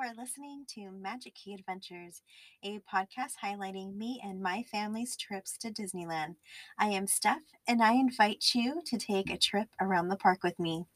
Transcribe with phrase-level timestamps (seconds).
[0.00, 2.22] are listening to Magic Key Adventures,
[2.62, 6.36] a podcast highlighting me and my family's trips to Disneyland.
[6.78, 10.58] I am Steph, and I invite you to take a trip around the park with
[10.58, 10.86] me.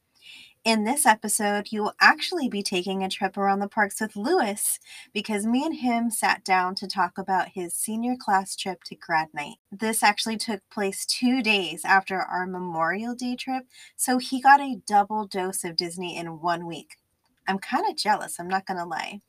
[0.65, 4.81] In this episode, you will actually be taking a trip around the parks with Lewis
[5.13, 9.29] because me and him sat down to talk about his senior class trip to grad
[9.35, 9.57] night.
[9.71, 13.65] This actually took place two days after our Memorial Day trip,
[13.97, 16.97] so he got a double dose of Disney in one week.
[17.47, 19.21] I'm kind of jealous, I'm not going to lie.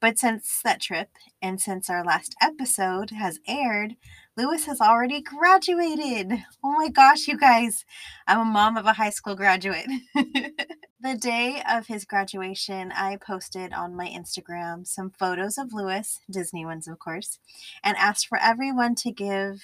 [0.00, 1.10] But since that trip
[1.42, 3.96] and since our last episode has aired,
[4.36, 6.32] Lewis has already graduated.
[6.64, 7.84] Oh my gosh, you guys,
[8.26, 9.86] I'm a mom of a high school graduate.
[10.14, 16.64] the day of his graduation, I posted on my Instagram some photos of Lewis, Disney
[16.64, 17.38] ones, of course,
[17.84, 19.62] and asked for everyone to give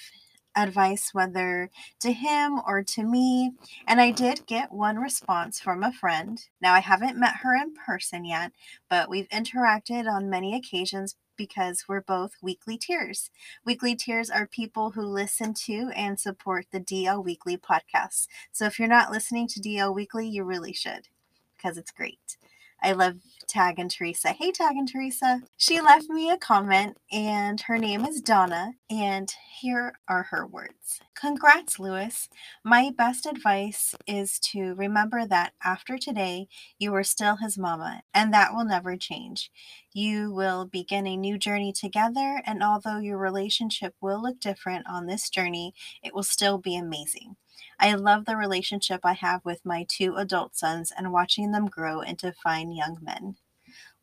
[0.57, 3.53] advice, whether to him or to me.
[3.87, 6.43] And I did get one response from a friend.
[6.61, 8.51] Now, I haven't met her in person yet,
[8.89, 13.29] but we've interacted on many occasions because we're both weekly tiers.
[13.63, 18.27] Weekly tiers are people who listen to and support the DL Weekly podcast.
[18.51, 21.07] So if you're not listening to DL Weekly, you really should
[21.55, 22.37] because it's great.
[22.81, 23.15] I love
[23.47, 24.29] Tag and Teresa.
[24.29, 25.41] Hey, Tag and Teresa.
[25.57, 28.73] She left me a comment, and her name is Donna.
[28.89, 32.29] And here are her words Congrats, Lewis.
[32.63, 38.33] My best advice is to remember that after today, you are still his mama, and
[38.33, 39.49] that will never change.
[39.93, 45.07] You will begin a new journey together, and although your relationship will look different on
[45.07, 47.37] this journey, it will still be amazing.
[47.79, 52.01] I love the relationship I have with my two adult sons and watching them grow
[52.01, 53.35] into fine young men.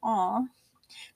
[0.02, 0.42] Aw.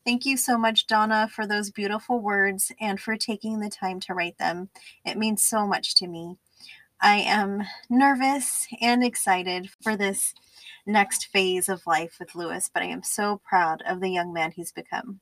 [0.04, 4.14] Thank you so much, Donna, for those beautiful words and for taking the time to
[4.14, 4.70] write them.
[5.04, 6.36] It means so much to me.
[7.00, 10.34] I am nervous and excited for this
[10.86, 14.50] next phase of life with Lewis, but I am so proud of the young man
[14.50, 15.20] he's become.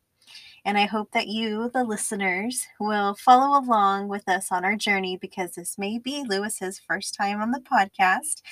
[0.66, 5.16] And I hope that you, the listeners, will follow along with us on our journey
[5.16, 8.42] because this may be Lewis's first time on the podcast,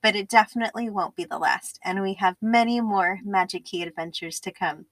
[0.00, 1.80] but it definitely won't be the last.
[1.84, 4.86] And we have many more Magic Key adventures to come.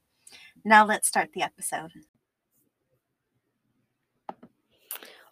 [0.65, 1.93] Now let's start the episode.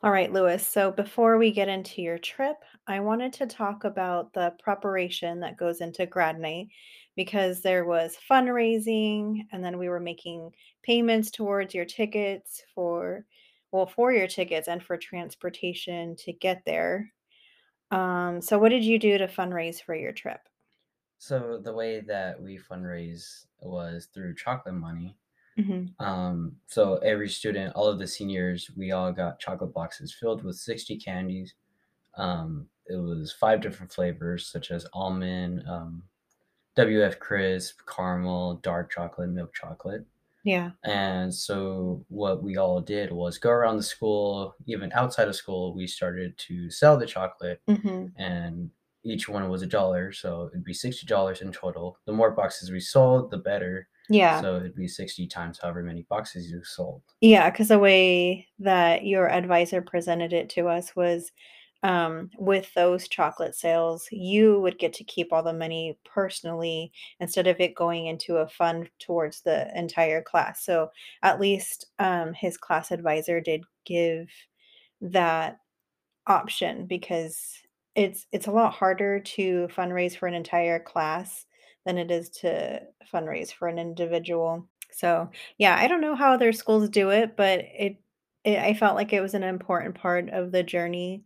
[0.04, 0.64] All right, Lewis.
[0.64, 5.56] So before we get into your trip, I wanted to talk about the preparation that
[5.58, 6.68] goes into grad night
[7.20, 13.26] because there was fundraising and then we were making payments towards your tickets for
[13.72, 17.12] well for your tickets and for transportation to get there
[17.90, 20.40] um, so what did you do to fundraise for your trip
[21.18, 25.18] So the way that we fundraise was through chocolate money.
[25.56, 30.44] hmm Um, so every student, all of the seniors, we all got chocolate boxes filled
[30.44, 31.54] with 60 candies.
[32.16, 36.04] Um, it was five different flavors, such as almond, um,
[36.76, 40.04] WF crisp, caramel, dark chocolate, milk chocolate.
[40.44, 45.36] yeah And so what we all did was go around the school, even outside of
[45.36, 48.70] school, we started to sell the chocolate hmm and
[49.02, 51.96] each one was a dollar, so it'd be sixty dollars in total.
[52.04, 53.88] The more boxes we sold, the better.
[54.10, 57.02] yeah So it'd be sixty times however many boxes you sold.
[57.22, 61.32] yeah because the way that your advisor presented it to us was
[61.82, 67.46] um, with those chocolate sales, you would get to keep all the money personally instead
[67.46, 70.64] of it going into a fund towards the entire class.
[70.64, 70.90] So
[71.22, 74.28] at least um, his class advisor did give
[75.00, 75.58] that
[76.26, 77.54] option because
[77.96, 81.46] it's it's a lot harder to fundraise for an entire class
[81.86, 82.80] than it is to
[83.12, 84.68] fundraise for an individual.
[84.92, 87.96] So, yeah, I don't know how other schools do it, but it,
[88.44, 91.24] it I felt like it was an important part of the journey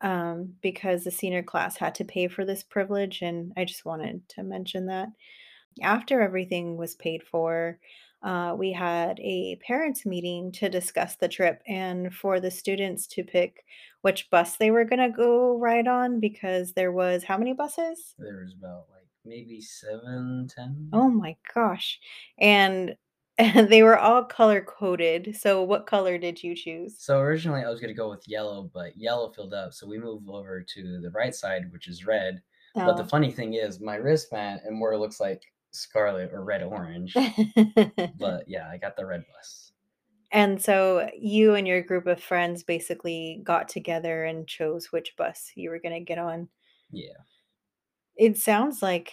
[0.00, 4.28] um, because the senior class had to pay for this privilege, and I just wanted
[4.30, 5.08] to mention that.
[5.82, 7.78] After everything was paid for,
[8.22, 13.22] uh, we had a parents' meeting to discuss the trip and for the students to
[13.22, 13.64] pick
[14.02, 18.14] which bus they were going to go ride on because there was how many buses?
[18.18, 20.88] There was about like maybe seven, ten.
[20.92, 21.98] Oh my gosh.
[22.38, 22.96] And and
[23.38, 25.36] they were all color coded.
[25.38, 26.96] So what color did you choose?
[26.98, 30.28] So originally I was gonna go with yellow, but yellow filled up, so we moved
[30.28, 32.42] over to the right side, which is red.
[32.74, 33.06] But the Oh.
[33.06, 37.14] funny thing is, my wristband and more looks like scarlet or red orange.
[38.18, 39.72] But yeah, I got the red bus.
[40.32, 45.52] And so you and your group of friends basically got together and chose which bus
[45.54, 46.48] you were going to get on.
[46.90, 47.12] Yeah.
[48.16, 49.12] It sounds like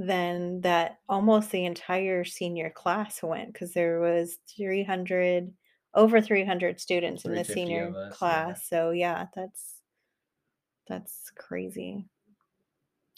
[0.00, 5.52] then that almost the entire senior class went because there was 300
[5.92, 8.16] over 300 students in the senior us, yeah.
[8.16, 8.66] class.
[8.66, 9.74] So yeah, that's
[10.88, 12.06] that's crazy.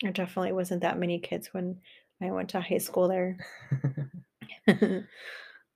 [0.03, 1.79] There definitely wasn't that many kids when
[2.21, 3.37] I went to high school there.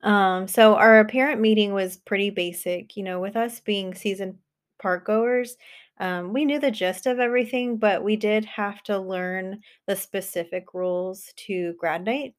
[0.02, 2.96] um, so our parent meeting was pretty basic.
[2.96, 4.38] You know, with us being season
[4.82, 5.56] park goers,
[5.98, 10.74] um, we knew the gist of everything, but we did have to learn the specific
[10.74, 12.34] rules to grad night.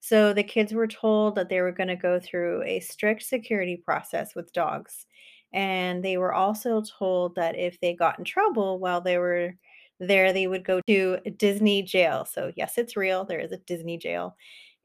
[0.00, 3.76] So the kids were told that they were going to go through a strict security
[3.76, 5.06] process with dogs.
[5.52, 9.56] And they were also told that if they got in trouble while they were
[9.98, 12.24] there, they would go to Disney jail.
[12.24, 13.24] So, yes, it's real.
[13.24, 14.36] There is a Disney jail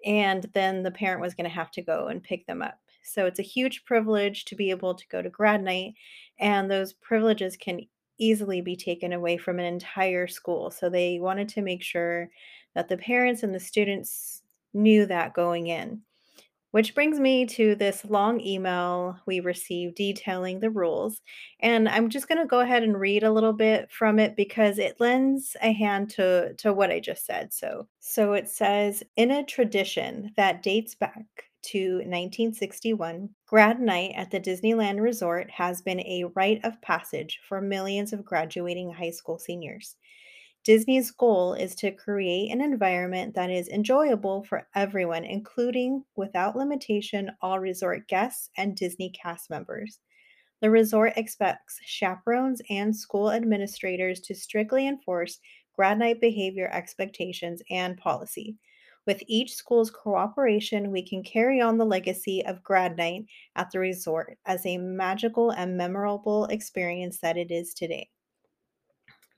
[0.06, 2.78] and then the parent was going to have to go and pick them up.
[3.04, 5.94] So it's a huge privilege to be able to go to grad night,
[6.40, 7.82] and those privileges can
[8.18, 10.72] easily be taken away from an entire school.
[10.72, 12.30] So they wanted to make sure
[12.74, 16.02] that the parents and the students knew that going in.
[16.72, 21.22] Which brings me to this long email we received detailing the rules.
[21.62, 24.78] And I'm just going to go ahead and read a little bit from it because
[24.78, 27.54] it lends a hand to, to what I just said.
[27.54, 34.32] So, so it says In a tradition that dates back to 1961, grad night at
[34.32, 39.40] the Disneyland Resort has been a rite of passage for millions of graduating high school
[39.40, 39.96] seniors.
[40.64, 47.32] Disney's goal is to create an environment that is enjoyable for everyone, including, without limitation,
[47.42, 50.00] all resort guests and Disney cast members.
[50.62, 55.40] The resort expects chaperones and school administrators to strictly enforce
[55.76, 58.58] grad night behavior expectations and policy.
[59.06, 63.26] With each school's cooperation, we can carry on the legacy of grad night
[63.56, 68.10] at the resort as a magical and memorable experience that it is today.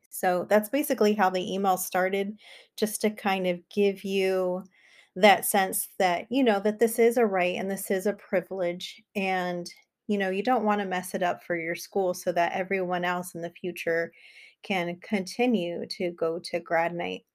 [0.10, 2.40] So that's basically how the email started,
[2.76, 4.64] just to kind of give you
[5.16, 9.02] that sense that, you know, that this is a right and this is a privilege.
[9.16, 9.70] And,
[10.08, 13.04] you know, you don't want to mess it up for your school so that everyone
[13.04, 14.12] else in the future
[14.64, 17.26] can continue to go to grad night.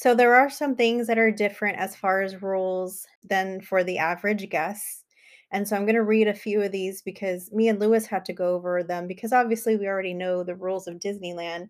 [0.00, 3.98] So there are some things that are different as far as rules than for the
[3.98, 5.04] average guest.
[5.52, 8.24] And so I'm going to read a few of these because me and Lewis had
[8.24, 11.68] to go over them because obviously we already know the rules of Disneyland,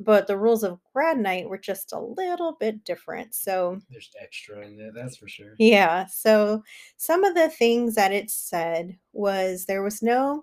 [0.00, 3.36] but the rules of grad night were just a little bit different.
[3.36, 5.54] So there's extra in there, that's for sure.
[5.60, 6.06] Yeah.
[6.06, 6.64] So
[6.96, 10.42] some of the things that it said was there was no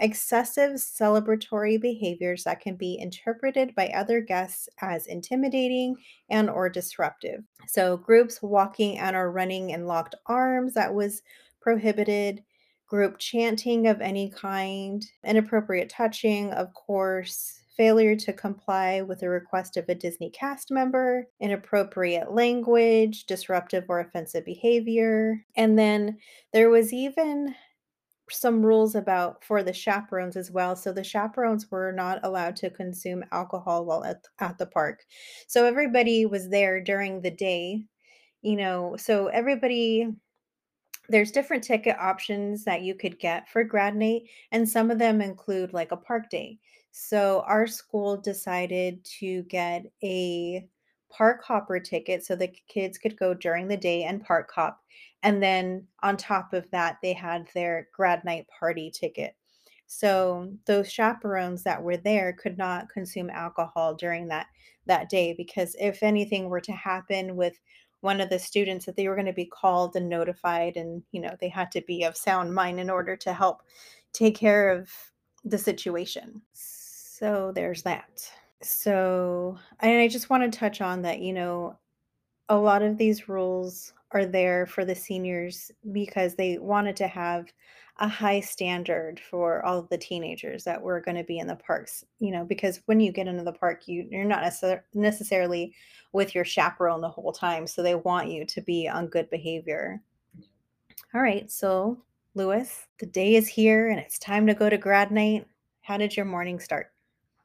[0.00, 5.96] excessive celebratory behaviors that can be interpreted by other guests as intimidating
[6.30, 7.44] and or disruptive.
[7.68, 11.22] So groups walking and or running in locked arms that was
[11.60, 12.42] prohibited,
[12.86, 19.76] group chanting of any kind, inappropriate touching, of course, failure to comply with a request
[19.76, 25.44] of a Disney cast member, inappropriate language, disruptive or offensive behavior.
[25.56, 26.18] And then
[26.52, 27.54] there was even
[28.34, 30.76] some rules about for the chaperones as well.
[30.76, 35.04] So the chaperones were not allowed to consume alcohol while at, at the park.
[35.46, 37.84] So everybody was there during the day,
[38.42, 40.08] you know, so everybody
[41.08, 45.20] there's different ticket options that you could get for grad night and some of them
[45.20, 46.58] include like a park day
[46.92, 50.66] so our school decided to get a
[51.12, 54.80] park hopper ticket so the kids could go during the day and park hop
[55.22, 59.36] and then on top of that they had their grad night party ticket.
[59.86, 64.46] So those chaperones that were there could not consume alcohol during that
[64.86, 67.60] that day because if anything were to happen with
[68.00, 71.20] one of the students that they were going to be called and notified and you
[71.20, 73.62] know they had to be of sound mind in order to help
[74.12, 74.90] take care of
[75.44, 76.42] the situation.
[76.52, 78.32] So there's that
[78.64, 81.76] so and i just want to touch on that you know
[82.48, 87.52] a lot of these rules are there for the seniors because they wanted to have
[87.98, 91.56] a high standard for all of the teenagers that were going to be in the
[91.56, 95.74] parks you know because when you get into the park you you're not necessar- necessarily
[96.12, 100.00] with your chaperone the whole time so they want you to be on good behavior.
[101.14, 102.02] All right so
[102.34, 105.46] lewis the day is here and it's time to go to grad night.
[105.82, 106.91] How did your morning start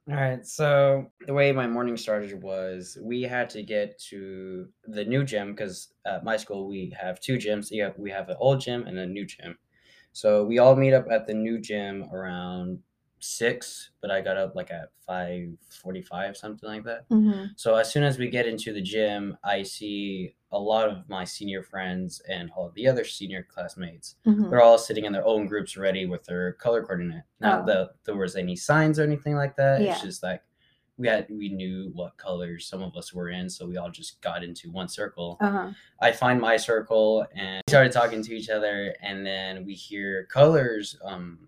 [0.09, 0.45] all right.
[0.45, 5.53] So the way my morning started was we had to get to the new gym
[5.53, 7.67] because at my school we have two gyms.
[7.71, 9.57] Yeah, we have an old gym and a new gym.
[10.13, 12.83] So we all meet up at the new gym around
[13.19, 17.09] six, but I got up like at five forty-five, something like that.
[17.09, 17.45] mm-hmm.
[17.55, 21.23] So as soon as we get into the gym, I see a lot of my
[21.25, 24.15] senior friends and all of the other senior classmates.
[24.25, 24.49] Mm-hmm.
[24.49, 27.23] They're all sitting in their own groups ready with their color coordinate.
[27.39, 27.65] Not Oh.
[27.65, 29.81] that there was any signs or anything like that.
[29.81, 29.91] Yeah.
[29.93, 30.41] It's just like
[30.99, 34.19] we had we knew what colors some of us were in, so we all just
[34.21, 35.37] got into one circle.
[35.41, 35.71] uh-huh
[36.01, 40.25] I find my circle and we started talking to each other, and then we hear
[40.31, 41.39] colors um,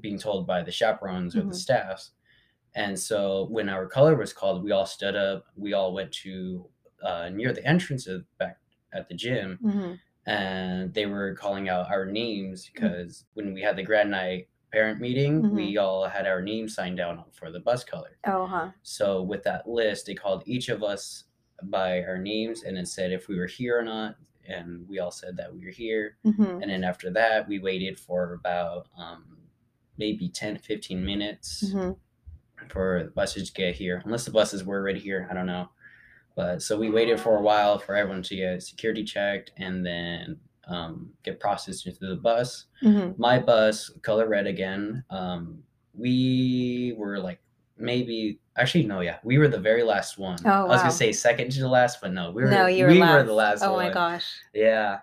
[0.00, 1.48] being told by the chaperones or Mhm.
[1.50, 2.12] the staffs.
[2.74, 5.46] And so when our color was called, we all stood up.
[5.56, 6.68] We all went to
[7.02, 8.58] uh, near the entrance of back
[8.92, 9.92] at the gym, mm-hmm.
[10.26, 12.72] and they were calling out our names Mm.
[12.72, 15.54] because when we had the grad night parent meeting, Mm-hmm.
[15.54, 18.16] we all had our names signed down for the bus color.
[18.26, 18.70] Oh, huh.
[18.82, 21.24] So with that list, they called each of us
[21.64, 24.16] by our names and it said if we were here or not,
[24.48, 26.16] and we all said that we were here.
[26.24, 29.38] hmm And then after that, we waited for about um,
[29.98, 31.90] maybe 10 15 minutes hmm
[32.70, 35.28] for the buses to get here, unless the buses were already here.
[35.30, 35.68] I don't know.
[36.34, 40.38] But so we waited for a while for everyone to get security checked and then
[40.66, 42.66] um, get processed into the bus.
[42.80, 45.04] hmm My bus, color red again.
[45.10, 45.62] Um,
[45.94, 47.40] we were like
[47.76, 50.38] maybe actually no, yeah, we were the very last one.
[50.46, 52.84] Oh, I was gonna say second to the last, but no, we were no, you
[52.84, 53.12] were we last.
[53.12, 53.86] were the last Oh one.
[53.88, 54.24] my gosh.
[54.54, 55.00] Yeah.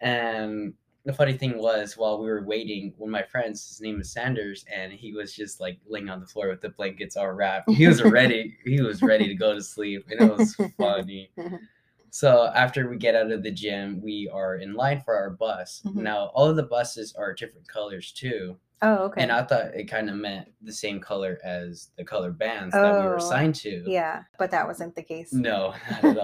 [0.00, 0.74] And
[1.08, 4.12] the funny thing was, while we were waiting, one of my friends, his name is
[4.12, 7.70] Sanders, and he was just like laying on the floor with the blankets all wrapped.
[7.70, 8.58] He was ready.
[8.66, 11.30] he was ready to go to sleep, and it was funny.
[12.10, 15.82] So after we get out of the gym, we are in line for our bus.
[15.86, 15.96] Mhm.
[15.96, 19.22] Now all of the buses are different colors too, Oh, okay.
[19.22, 22.82] and I thought it kind of meant the same color as the color bands that
[22.82, 23.82] we Oh, were assigned to.
[23.86, 25.32] yeah, but that wasn't the case.
[25.32, 26.18] No, not at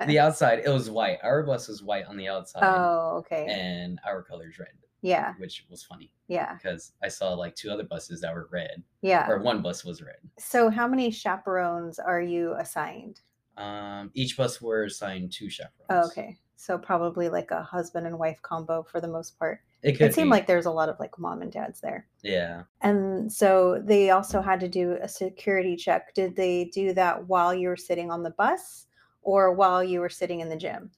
[0.00, 0.06] all.
[0.06, 1.18] the outside it was white.
[1.22, 3.46] Our bus was white on the outside, oh, okay.
[3.48, 7.84] and our color's red, yeah, which was funny yeah, because I saw like two other
[7.84, 9.28] buses that were red, yeah.
[9.28, 10.16] or one bus was red.
[10.38, 13.20] So, how many chaperones are you assigned?
[13.60, 15.86] Um, each bus were assigned two chaperones.
[15.90, 16.38] Oh, okay.
[16.56, 19.60] So, probably like a husband and wife combo for the most part.
[19.82, 20.32] It could It seemed be.
[20.32, 22.06] like there's a lot of like mom and dads there.
[22.22, 22.64] yeah.
[22.82, 26.12] And so they also had to do a security check.
[26.14, 28.86] Did they do that while you were sitting on the bus
[29.22, 30.90] or while you were sitting in the gym?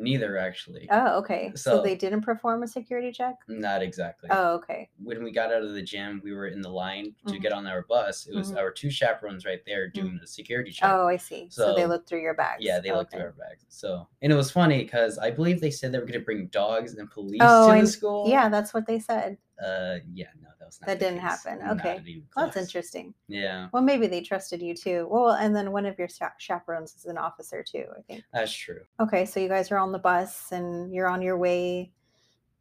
[0.00, 0.88] Neither actually.
[0.90, 1.52] Oh, okay.
[1.54, 3.34] So, So- they didn't perform a security check?
[3.48, 4.28] Not exactly.
[4.32, 4.88] Oh, okay.
[5.02, 7.42] when we got out of the gym, we were in the line to Mhm.
[7.42, 8.26] get on our bus.
[8.26, 8.58] It was Mhm.
[8.58, 10.88] our two chaperones right there doing the security check.
[10.90, 11.48] Oh, I see.
[11.50, 12.62] So, they looked through your bags.
[12.64, 13.18] Yeah, they looked Okay.
[13.22, 13.64] through our bags.
[13.68, 16.46] So, and it was funny because I believe they said they were going to bring
[16.46, 18.28] dogs and police Oh, to I- the school.
[18.28, 19.38] Yeah, that's what they said.
[19.64, 20.86] Uh, yeah, no, that was not.
[20.86, 21.44] That didn't case.
[21.44, 21.60] happen.
[21.70, 22.00] Okay.
[22.06, 23.14] even That's interesting.
[23.28, 25.06] Yeah, Well, maybe they trusted you too.
[25.10, 28.24] Well, and then one of your chaperones is an officer too, I think.
[28.32, 28.80] that's true.
[29.00, 31.92] Okay, so you guys are on the bus and you're on your way.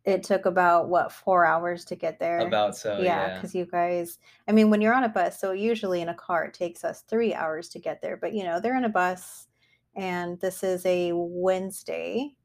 [0.06, 2.40] It took about what four hours to get there.
[2.40, 3.36] About so, yeah, yeah.
[3.36, 4.18] because you guys.
[4.48, 7.04] I mean, when you're on a bus, so usually in a car it takes us
[7.10, 8.18] three hours to get there.
[8.18, 9.48] But you know, they're in a bus,
[9.96, 12.36] and this is a Wednesday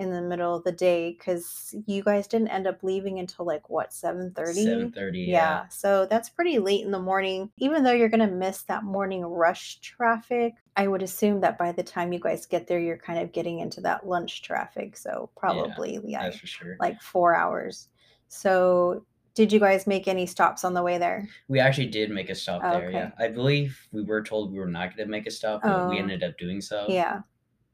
[0.00, 3.68] in the middle of the day because you guys didn't end up leaving until like
[3.68, 4.64] what seven thirty.
[4.64, 5.20] Seven thirty.
[5.20, 7.50] Yeah, so that's pretty late in the morning.
[7.58, 11.72] Even though you're going to miss that morning rush traffic, I would assume that by
[11.72, 14.96] the time you guys get there, you're kind of getting into that lunch traffic.
[14.96, 16.76] So probably, yeah, that's for sure.
[16.80, 17.88] like four hours.
[18.28, 19.04] So,
[19.34, 21.28] did you guys make any stops on the way there?
[21.48, 22.90] we actually did make a stop Oh, there.
[22.90, 23.10] Yeah.
[23.18, 25.96] I believe we were told we were not going to make a stop, but we
[25.96, 25.98] Oh.
[26.02, 26.86] ended up doing so.
[26.88, 27.20] Yeah,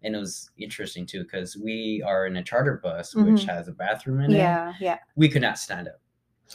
[0.02, 3.46] and it was interesting too because we are in a charter bus which Mhm.
[3.48, 4.36] has a bathroom in it.
[4.38, 4.98] yeah, yeah.
[5.16, 6.00] We could not stand up.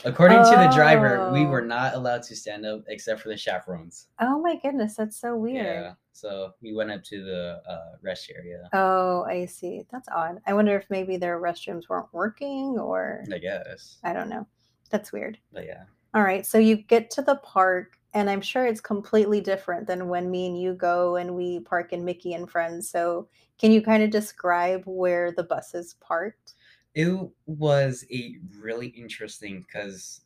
[0.06, 1.48] According to the driver, we Oh.
[1.50, 4.08] were not allowed to stand up except for the chaperones.
[4.20, 5.66] Oh my goodness, that's so weird.
[5.66, 5.94] Yeah.
[6.12, 8.68] So we went up to the uh, rest area.
[8.72, 9.84] Oh, I see.
[9.90, 10.40] That's odd.
[10.46, 13.98] I wonder if maybe their restrooms weren't working or I guess.
[14.02, 14.46] I don't know.
[14.88, 15.38] That's weird.
[15.52, 15.84] But yeah.
[16.14, 20.08] All right, so you get to the park, and I'm sure it's completely different than
[20.08, 22.90] when me and you go and we park in Mickey and Friends.
[22.90, 23.28] So,
[23.58, 26.54] can you kind of describe where the buses parked?
[26.94, 30.20] It was a really interesting because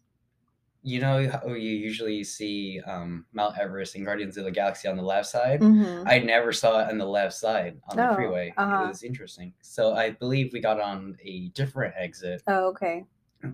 [0.83, 4.97] you know how you usually see um, Mount Everest and Guardians of the Galaxy on
[4.97, 5.61] the left side?
[5.61, 6.07] Mhm.
[6.07, 8.57] I never saw it on the left side on the Oh, freeway.
[8.57, 8.83] uh-huh.
[8.85, 9.55] It was interesting.
[9.63, 13.07] So I believe we got on a different exit Oh, okay.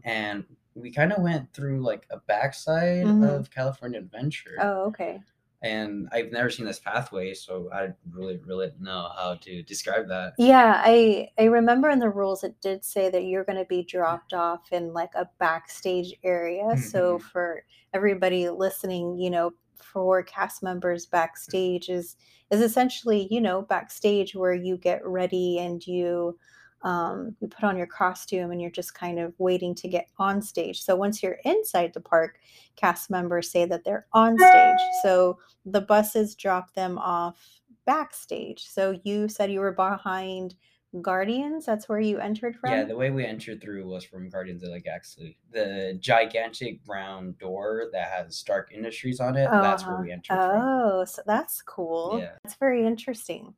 [0.05, 3.23] and we kind of went through like a backside Mhm.
[3.23, 4.59] of California Adventure.
[4.61, 5.23] Oh, okay.
[5.63, 10.35] And I've never seen this pathway, so I really, really know how to describe that.
[10.39, 13.83] Yeah, I I remember in the rules it did say that you're going to be
[13.85, 16.77] dropped off in like a backstage area.
[16.77, 17.21] So Mhm.
[17.21, 19.53] for everybody listening, you know,
[19.83, 22.17] for cast members backstage is
[22.51, 26.39] is essentially, you know, backstage where you get ready and you
[26.83, 30.43] um, you put on your costume and you're just kind of waiting to get on
[30.43, 30.83] stage.
[30.83, 32.39] So once you're inside the park,
[32.77, 34.79] cast members say that they're on stage.
[35.03, 37.39] So the buses drop them off
[37.87, 38.65] backstage.
[38.69, 40.55] So you said you were behind
[41.01, 41.65] Guardians.
[41.65, 42.71] That's where you entered from.
[42.73, 45.39] Yeah, the way we entered through was from Guardians of the Galaxy.
[45.51, 50.03] The gigantic brown door that has Stark Industries on it, that's where Uh-huh.
[50.03, 50.61] we entered from.
[50.63, 52.19] Oh, so that's cool.
[52.21, 52.33] Yeah.
[52.45, 53.55] That's very interesting.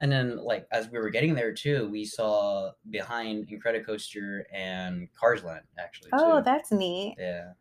[0.00, 5.42] And then, like, as we were getting there too, we saw behind Incredicoaster and Cars
[5.42, 6.10] Land, actually.
[6.12, 6.44] Oh, too.
[6.44, 7.16] that's neat.
[7.18, 7.52] Yeah.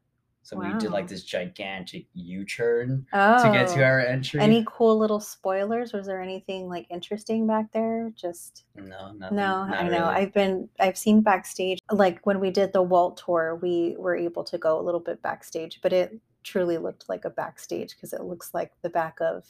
[0.45, 3.43] So we did like this gigantic U-turn Oh.
[3.43, 3.83] to get to oh.
[3.83, 4.39] our entry.
[4.39, 5.91] Any cool little spoilers?
[5.91, 8.11] Was there anything like interesting back there?
[8.15, 9.89] Just no, nothing, no, I know.
[9.89, 10.01] really.
[10.01, 14.43] I've been I've seen backstage like when we did the Walt tour, we were able
[14.43, 18.21] to go a little bit backstage, but it truly looked like a backstage because it
[18.21, 19.45] looks like the back of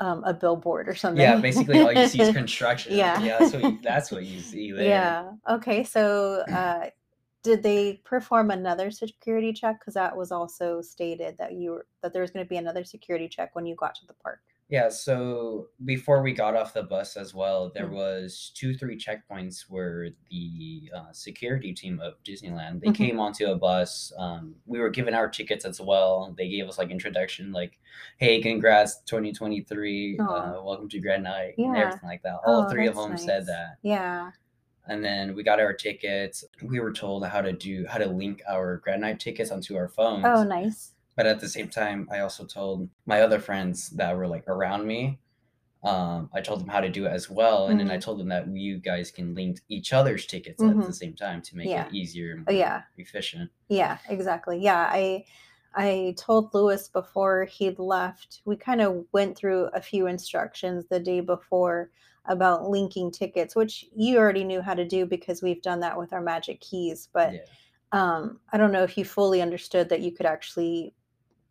[0.00, 1.20] um, a billboard or something.
[1.20, 2.96] Yeah, basically all you see is construction.
[2.96, 3.20] Yeah.
[3.22, 4.84] yeah, that's what you, that's what you see there.
[4.84, 5.32] Yeah.
[5.48, 5.84] Okay.
[5.84, 6.90] So, uh,
[7.42, 9.78] did they perform another security check?
[9.78, 12.84] Because that was also stated that you were that there was going to be another
[12.84, 14.40] security check when you got to the park.
[14.70, 17.92] Yeah, so before we got off the bus as well, there Mm.
[17.92, 22.94] was two, three checkpoints where the uh, security team of Disneyland they Mhm.
[22.94, 24.10] came onto a bus.
[24.16, 26.32] Um, we were given our tickets as well.
[26.36, 27.78] They gave us like introduction, like,
[28.16, 30.24] "Hey, congrats, 2023, Aw.
[30.58, 32.40] uh, welcome to Grad Night," and everything like that.
[32.46, 34.30] All Oh, three of them said that, Yeah.
[34.88, 36.42] and then we got our tickets.
[36.62, 39.88] We were told how to do how to link our Grad Night tickets onto our
[39.88, 40.24] phones.
[40.26, 40.94] Oh, nice.
[41.16, 44.86] But at the same time, I also told my other friends that were like around
[44.86, 45.18] me,
[45.84, 47.68] um, I told them how to do it as well.
[47.68, 48.00] And then I Mhm.
[48.02, 50.86] told them that you guys can link each other's tickets at Mhm.
[50.86, 51.86] the same time to make Yeah.
[51.86, 52.82] it easier and Oh, more yeah.
[52.96, 53.50] efficient.
[53.68, 53.98] Yeah.
[54.08, 54.58] Exactly.
[54.58, 54.88] Yeah.
[54.90, 55.24] I
[55.76, 58.42] I told Lewis before he'd left.
[58.44, 61.90] We kind of went through a few instructions the day before
[62.26, 66.12] about linking tickets, which you already knew how to do because we've done that with
[66.12, 67.08] our magic keys.
[67.12, 67.40] But Yeah.
[67.90, 70.94] um, I don't know if you fully understood that you could actually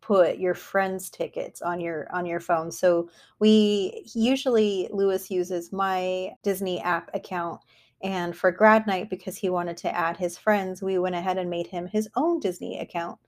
[0.04, 2.70] put your friends' tickets on your on your phone.
[2.70, 3.08] So
[3.38, 7.60] we usually Lewis uses my Disney app account.
[8.02, 11.48] And for grad night, because he wanted to add his friends, we went ahead and
[11.48, 13.18] made him his own Disney account.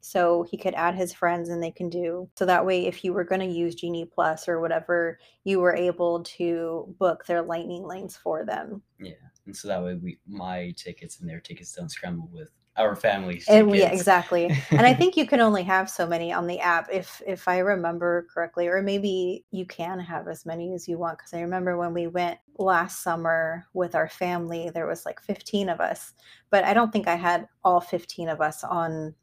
[0.00, 3.14] So he could add his friends and they can do so that way if you
[3.14, 7.84] were going to use Genie Plus or whatever, you were able to book their lightning
[7.84, 8.82] lanes for them.
[9.00, 9.12] Yeah.
[9.46, 13.46] And so that way we my tickets and their tickets don't scramble with our families.
[13.48, 14.46] And yeah, exactly.
[14.70, 17.58] and I think you can only have so many on the app if if I
[17.58, 21.18] remember correctly, or maybe you can have as many as you want.
[21.18, 25.68] Because I remember when we went last summer with our family, there was like 15
[25.68, 26.14] of us,
[26.50, 29.14] but I don't think I had all 15 of us on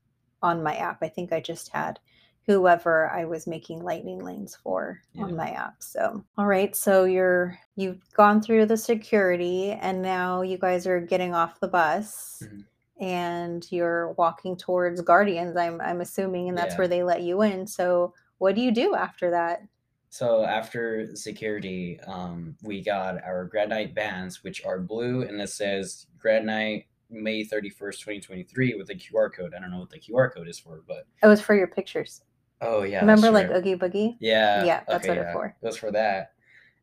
[0.41, 0.99] on my app.
[1.02, 1.99] I think I just had
[2.47, 5.26] whoever I was making lightning lanes for Yeah.
[5.26, 5.76] on my app.
[5.84, 10.99] So, all right, so you're you've gone through the security and now you guys are
[10.99, 12.65] getting off the bus Mhm.
[13.02, 15.58] And you're walking towards Guardians.
[15.58, 16.78] I'm I'm assuming and that's Yeah.
[16.78, 17.68] where they let you in.
[17.68, 19.64] So, what do you do after that?
[20.10, 25.50] So after security, um, we got our Grad Night bands, which are blue, and it
[25.50, 29.54] says Grad Night May 31st, 2023 with a QR code.
[29.56, 32.22] I don't know what the QR code is for, but It was for your pictures.
[32.62, 33.00] oh yeah.
[33.00, 33.50] Remember like.
[33.50, 34.18] Oogie Boogie?
[34.20, 34.64] Yeah.
[34.66, 35.56] Yeah, that's what it's yeah, for.
[35.62, 36.34] It was for that.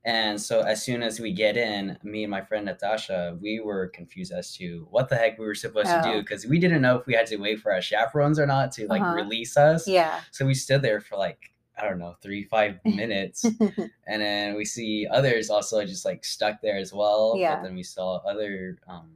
[0.09, 3.89] And so as soon as we get in, me and my friend Natasha, we were
[3.89, 6.21] confused as to what the heck we were supposed to do Oh.
[6.21, 8.87] because we didn't know if we had to wait for our chaperones or not to
[8.87, 9.15] like Uh-huh.
[9.23, 9.87] release us.
[9.87, 10.21] Yeah.
[10.31, 13.45] So we stood there for like I don't know three five minutes,
[14.07, 17.35] and then we see others also just like stuck there as well.
[17.37, 17.57] Yeah.
[17.57, 19.11] But then we saw other um,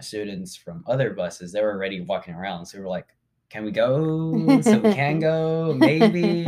[0.00, 1.52] students from other buses.
[1.52, 3.06] They were already walking around, so we were like,
[3.50, 4.32] "Can we go?
[4.62, 5.74] so we can go?
[5.78, 6.46] Maybe."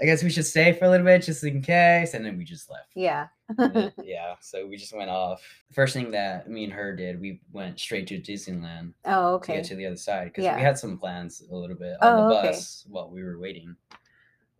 [0.00, 2.14] I guess we should stay for a little bit just in case.
[2.14, 2.90] And then we just left.
[2.94, 3.28] yeah.
[3.56, 4.34] Then- yeah.
[4.40, 5.42] So we just went off.
[5.72, 9.54] First thing that me and her did, we went straight to Disneyland oh, okay.
[9.54, 10.56] to get to the other side because Yeah.
[10.56, 12.48] we had some plans a little bit on Oh, the okay.
[12.48, 13.74] bus while we were waiting.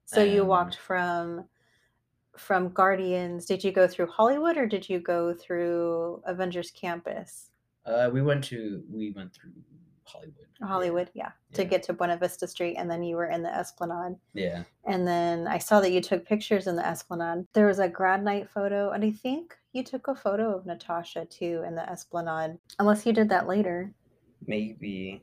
[0.06, 1.44] So you Um, walked from
[2.36, 3.46] from Guardians.
[3.46, 7.50] Did you go through Hollywood or did you go through Avengers Campus?
[7.86, 9.52] Uh, we went to we went through
[10.06, 10.46] Hollywood.
[10.60, 11.68] Yeah, Hollywood, yeah, to yeah.
[11.68, 14.16] get to Buena Vista Street, and then you were in the Esplanade.
[14.34, 14.62] Yeah.
[14.84, 17.46] And then I saw that you took pictures in the Esplanade.
[17.52, 21.26] There was a grad night photo, and I think you took a photo of Natasha
[21.26, 22.58] too in the Esplanade.
[22.78, 23.92] Unless you did that later.
[24.46, 25.22] Maybe.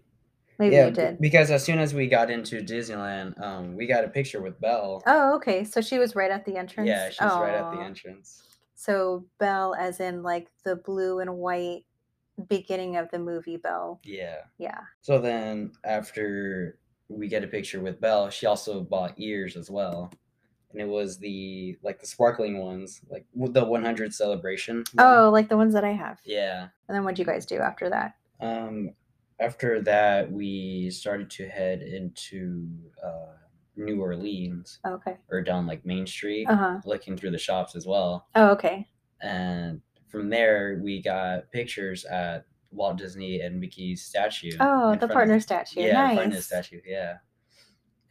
[0.60, 1.20] Maybe yeah, you did.
[1.20, 5.02] Because as soon as we got into Disneyland, um, we got a picture with Belle.
[5.08, 5.64] Oh, okay.
[5.64, 6.88] So she was right at the entrance.
[6.88, 8.44] yeah, she's right at the entrance.
[8.76, 11.86] So Belle, as in like the blue and white
[12.48, 14.00] beginning of the movie Belle.
[14.04, 14.38] Yeah.
[14.58, 14.80] Yeah.
[15.02, 16.78] So then after
[17.10, 20.12] we get a picture with Belle, she also bought ears as well.
[20.72, 24.84] And it was the like the sparkling ones, like the 100 celebration.
[24.94, 25.06] one.
[25.06, 26.20] Oh, like the ones that I have.
[26.26, 26.68] Yeah.
[26.88, 28.16] And then what'd you guys do after that?
[28.42, 28.92] Um
[29.40, 32.68] after that we started to head into
[33.04, 33.34] uh
[33.76, 35.18] New Orleans Okay.
[35.32, 36.80] or down like Main Street, Uh huh.
[36.86, 38.28] looking through the shops as well.
[38.36, 38.88] Oh, okay.
[39.22, 39.82] And
[40.14, 44.52] from there we got pictures at Walt Disney and Mickey's statue.
[44.60, 45.82] Oh, the front of- partner statue.
[45.82, 46.16] Yeah, nice.
[46.18, 46.82] partner statue.
[46.86, 47.18] Yeah,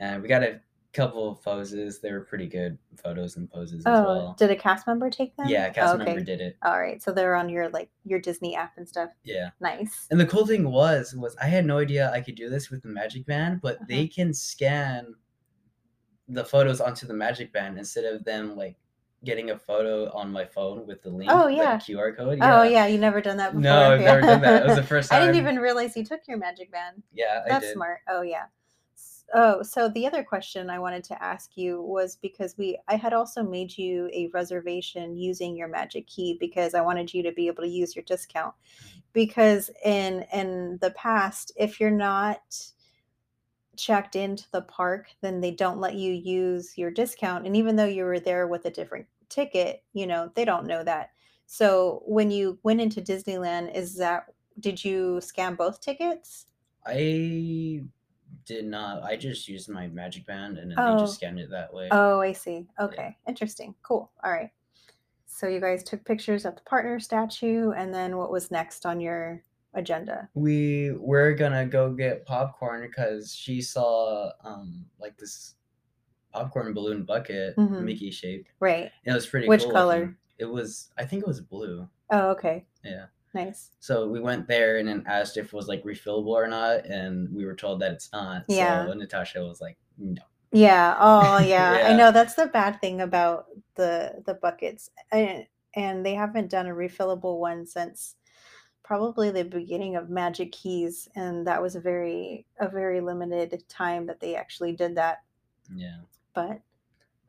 [0.01, 0.61] and we got a
[0.93, 2.01] couple of poses.
[2.01, 4.37] They were pretty good photos and poses as Oh, well.
[4.37, 5.47] did a cast member take them?
[5.49, 6.25] Yeah, a cast member Okay.
[6.25, 6.57] did it.
[6.62, 9.11] All right, so they're on your like your Disney app and stuff.
[9.23, 9.51] Yeah.
[9.61, 10.09] Nice.
[10.11, 12.83] And the cool thing was was I had no idea I could do this with
[12.83, 13.85] the Magic Band, but Uh-huh.
[13.88, 15.15] they can scan
[16.29, 18.77] the photos onto the Magic Band instead of them like
[19.24, 21.30] getting a photo on my phone with the link.
[21.32, 21.76] Oh, yeah.
[21.76, 22.38] QR code.
[22.42, 23.62] Oh yeah, you never done that before.
[23.62, 24.06] No, I've yeah.
[24.06, 24.62] never done that.
[24.62, 25.22] It was the first time.
[25.22, 27.02] I didn't even realize you took your Magic Band.
[27.12, 28.00] Yeah, I That's smart.
[28.08, 28.44] Oh yeah.
[29.35, 33.14] Oh, so the other question I wanted to ask you was because we I had
[33.14, 37.46] also made you a reservation using your magic key because I wanted you to be
[37.46, 38.54] able to use your discount.
[38.54, 38.98] Mm-hmm.
[39.14, 42.42] Because in in the past, if you're not
[43.76, 47.46] checked into the park, then they don't let you use your discount.
[47.46, 50.85] And even though you were there with a different ticket, you know, they don't know
[50.85, 51.11] that.
[51.46, 54.26] So when you went into Disneyland, is that
[54.61, 56.46] did you scan both tickets?
[56.87, 57.85] I
[58.44, 59.02] did not.
[59.02, 60.98] I just used my Magic Band and then they Oh.
[60.98, 61.88] just scanned it that way.
[61.90, 62.66] Oh, I see.
[62.78, 63.16] Okay.
[63.26, 63.74] Interesting.
[63.82, 64.11] Cool.
[64.22, 64.50] All right.
[65.26, 69.00] So you guys took pictures of the partner statue and then what was next on
[69.00, 69.42] your
[69.74, 70.28] agenda?
[70.35, 75.54] we were gonna go get popcorn because she saw um like this
[76.32, 77.82] popcorn balloon bucket, Mhm.
[77.82, 78.50] Mickey shaped.
[78.61, 78.90] Right.
[79.04, 79.98] It was pretty Which cool color?
[80.00, 80.16] looking.
[80.38, 81.88] It was I think it was blue.
[82.11, 82.64] Oh, okay.
[82.85, 83.06] Yeah.
[83.35, 83.70] Nice.
[83.80, 87.35] So we went there and then asked if it was like refillable or not, and
[87.35, 88.44] we were told that it's not.
[88.48, 88.87] Yeah.
[88.87, 90.20] So Natasha was like, no.
[90.52, 90.96] Yeah.
[91.00, 91.85] Oh, yeah.
[91.87, 94.90] I know that's the bad thing about the the buckets.
[95.11, 98.16] And, and they haven't done a refillable one since
[98.85, 104.07] probably the beginning of Magic Keys and that was a very a very limited time
[104.07, 105.23] that they actually did that.
[105.75, 105.99] Yeah.
[106.35, 106.61] But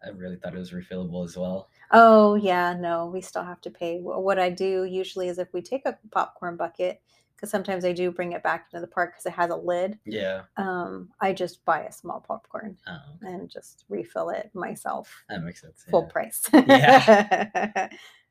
[0.06, 1.70] I really thought it was refillable as well.
[1.92, 4.00] Oh, yeah, no, we still have to pay.
[4.00, 7.02] What I do usually is if we take a popcorn bucket,
[7.36, 9.98] because sometimes I do bring it back into the park because it has a lid,
[10.06, 10.42] Yeah.
[10.58, 13.34] um, I just buy a small popcorn Oh, okay.
[13.34, 15.86] and just refill it myself, that makes sense.
[15.90, 16.12] full yeah.
[16.12, 16.42] price.
[16.54, 17.90] Yeah.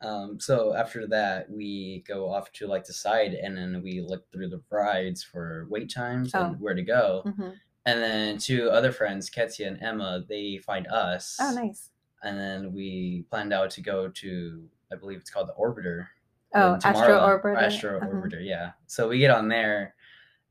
[0.00, 4.30] Um, so after that, we go off to like the side, and then we look
[4.30, 6.44] through the rides for wait times Oh.
[6.44, 7.22] and where to go.
[7.26, 7.54] Mhm.
[7.86, 11.36] And then two other friends, Ketsia and Emma, they find us.
[11.40, 11.90] Oh, nice.
[12.22, 16.06] And then we planned out to go to, I believe it's called the Orbiter.
[16.54, 17.56] Oh, Astro Orbiter?
[17.56, 18.08] Astro Uh-huh.
[18.08, 18.72] Orbiter, yeah.
[18.86, 19.94] So we get on there,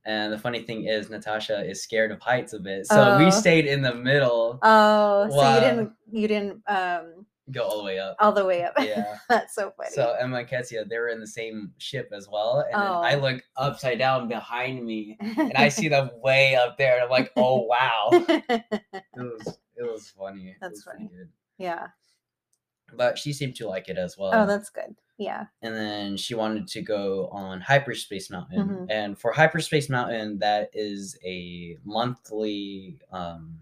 [0.06, 3.24] and the funny thing is, Natasha is scared of heights a bit, so Oh.
[3.24, 7.84] we stayed in the middle, Oh, so you didn't you didn't um go all the
[7.84, 8.16] way up.
[8.20, 8.74] all the way up.
[8.80, 9.18] Yeah.
[9.30, 9.90] That's so funny.
[9.94, 13.16] So Emma and Ketsia, they were in the same ship as well, and then I
[13.16, 13.20] Oh.
[13.20, 17.32] look upside down behind me, and I see them way up there, and I'm like,
[17.38, 18.84] oh wow, it
[19.16, 20.56] was it was funny.
[20.62, 21.10] That's was funny.
[21.16, 21.30] good.
[21.58, 21.88] yeah.
[22.96, 24.32] But she seemed to like it as well.
[24.34, 24.96] Oh, that's good.
[25.20, 25.48] Yeah.
[25.64, 28.60] and then she wanted to go on Hyperspace Mountain.
[28.70, 28.86] Mhm.
[28.90, 33.58] And for Hyperspace Mountain, that is a monthly um,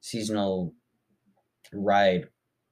[0.00, 0.72] seasonal
[1.72, 2.28] ride,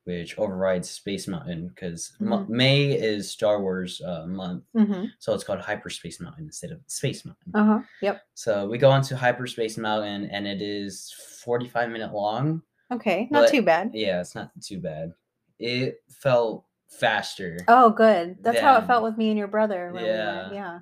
[0.09, 2.49] which overrides Space Mountain because Mhm.
[2.49, 7.25] May is Star Wars uh, month, hmm so it's called Hyperspace Mountain instead of Space
[7.27, 7.53] Mountain.
[7.55, 7.81] Uh huh.
[8.01, 8.23] Yep.
[8.35, 11.12] So we go on to Hyperspace Mountain, and it is
[11.44, 12.62] forty-five minute long.
[12.90, 13.29] Okay.
[13.31, 13.90] Not too bad.
[13.92, 15.12] Yeah, it's not too bad.
[15.59, 17.59] It felt faster.
[17.68, 18.38] Oh, good.
[18.40, 19.92] That's how it felt with me and your brother.
[19.92, 20.49] When Yeah.
[20.49, 20.57] We.
[20.57, 20.79] Yeah.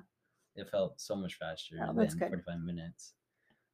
[0.55, 2.29] it felt so much faster Oh, than that's good.
[2.29, 3.13] 45 minutes.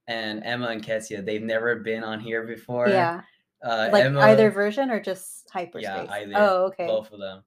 [0.08, 2.89] And Emma and Ketsia, they've never been on here before.
[2.89, 3.22] yeah.
[3.63, 5.84] Uh, Like Emma, either version or just hyperspace.
[5.84, 6.34] Yeah, either.
[6.36, 6.86] Oh, okay.
[6.88, 7.43] both of them.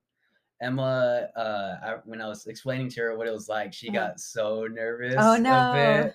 [0.63, 3.99] Emma, uh, I, when I was explaining to her what it was like, she Uh-huh.
[3.99, 5.17] got so nervous.
[5.19, 6.11] Oh no.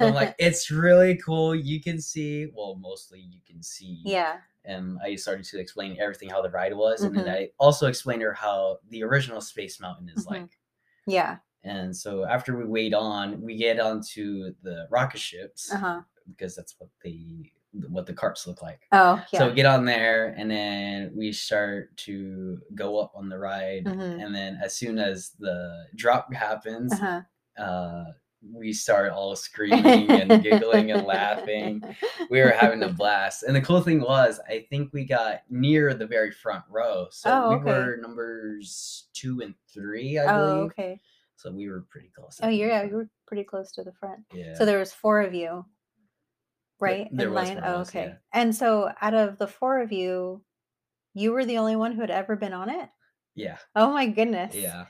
[0.00, 1.54] I'm like, it's really cool.
[1.54, 4.02] You can see, well, mostly you can see.
[4.04, 4.38] yeah.
[4.66, 7.24] And I started to explain everything how the ride was, and Mhm.
[7.24, 10.30] then I also explained her how the original Space Mountain is Mhm.
[10.30, 10.58] like.
[11.06, 11.38] Yeah.
[11.62, 16.02] And so after we wait on, we get onto the rocket ships Uh huh.
[16.26, 17.50] because that's what the
[17.88, 18.80] what the carts look like.
[18.92, 19.38] Oh yeah.
[19.38, 23.84] So we get on there and then we start to go up on the ride.
[23.84, 24.24] Mhm.
[24.24, 27.20] And then as soon as the drop happens, uh-huh.
[27.62, 28.04] uh,
[28.52, 31.82] we start all screaming and giggling and laughing.
[32.30, 33.42] We were having a blast.
[33.42, 37.06] And the cool thing was, I think we got near the very front row.
[37.10, 40.40] So Oh, we were numbers two and three, I believe.
[40.40, 40.70] Oh believe.
[40.72, 41.00] okay.
[41.36, 42.40] So we were pretty close.
[42.42, 44.20] Oh yeah, you were pretty close to the front.
[44.32, 44.54] Yeah.
[44.54, 45.64] So there was four of you,
[46.80, 47.08] right?
[47.12, 47.58] there in was line.
[47.58, 48.06] of Oh, us, okay.
[48.06, 48.14] yeah.
[48.32, 50.42] And so out of the four of you,
[51.14, 52.88] you were the only one who had ever been on it.
[53.34, 53.58] yeah.
[53.74, 54.54] Oh my goodness.
[54.54, 54.86] Yeah.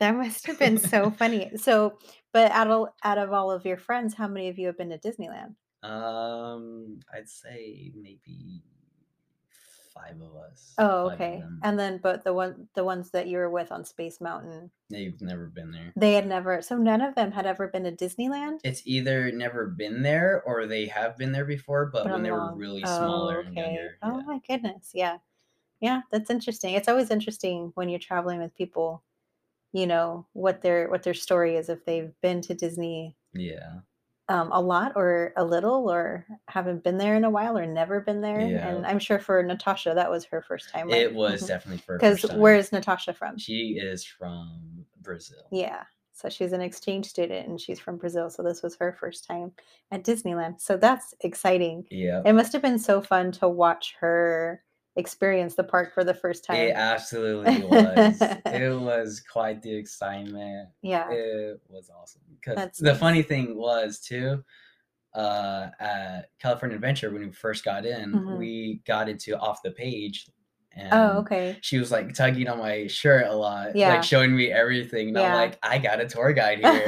[0.00, 1.56] That must have been so funny.
[1.56, 1.98] So,
[2.32, 4.90] but out of out of all of your friends, how many of you have been
[4.90, 5.54] to Disneyland?
[5.82, 8.62] Um, I'd say maybe
[10.00, 10.74] five of us.
[10.78, 11.42] Oh, okay.
[11.62, 15.20] And then, but the one, the ones that you were with on Space Mountain, They've
[15.20, 15.92] never been there.
[15.96, 16.62] they had never.
[16.62, 18.58] So none of them had ever been to Disneyland.
[18.64, 22.30] It's either never been there or they have been there before, but, But when they
[22.30, 23.66] were along- really oh, smaller and okay.
[23.66, 23.98] younger.
[24.02, 24.24] Oh yeah.
[24.26, 24.90] my goodness.
[24.94, 25.18] Yeah.
[25.80, 26.74] Yeah, that's interesting.
[26.74, 29.02] It's always interesting when you're traveling with people,
[29.72, 33.80] you know, what their what their story is if they've been to Disney Yeah.
[34.30, 38.00] Um, a lot or a little or haven't been there in a while or never
[38.00, 38.40] been there.
[38.40, 38.68] Yeah.
[38.68, 40.88] And I'm sure for Natasha that was her first time.
[40.88, 43.36] It was definitely for her Because where's Natasha from?
[43.38, 45.42] she is from Brazil.
[45.50, 45.82] Yeah.
[46.12, 48.30] So she's an exchange student and she's from Brazil.
[48.30, 49.50] So this was her first time
[49.90, 50.60] at Disneyland.
[50.60, 51.84] So that's exciting.
[51.90, 52.22] Yeah.
[52.24, 54.62] It must have been so fun to watch her
[54.96, 56.56] experience the park for the first time.
[56.56, 58.18] It absolutely was.
[58.46, 60.68] it was quite the excitement.
[60.82, 61.10] yeah.
[61.10, 62.22] It was awesome.
[62.34, 62.98] Because That's the nice.
[62.98, 64.42] funny thing was too,
[65.14, 68.38] uh, at California Adventure when we first got in, Mhm.
[68.38, 70.28] we got into off the page,
[70.72, 71.58] and Oh, okay.
[71.62, 73.94] she was like tugging on my shirt a lot, Yeah.
[73.94, 75.08] like showing me everything.
[75.08, 75.28] And Yeah.
[75.28, 76.84] I'm like, I got a tour guide here.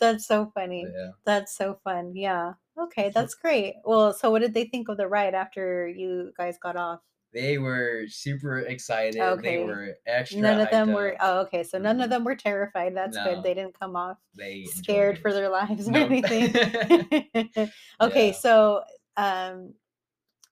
[0.00, 0.86] That's so funny.
[0.86, 1.10] yeah.
[1.24, 2.12] That's so fun.
[2.14, 2.52] Yeah.
[2.78, 3.74] Okay, that's great.
[3.84, 7.00] Well, so what did they think of the ride after you guys got off?
[7.32, 9.20] They were super excited.
[9.20, 9.56] Okay.
[9.58, 10.40] They were extra.
[10.40, 11.12] None of them hyped were.
[11.14, 11.18] up.
[11.20, 11.62] Oh, okay.
[11.64, 12.10] So none of Mhm.
[12.10, 12.96] them were terrified.
[12.96, 13.42] That's good.
[13.42, 16.54] They didn't come off They enjoyed scared for their lives or anything.
[18.00, 18.32] okay, Yeah.
[18.32, 18.82] so
[19.18, 19.74] um,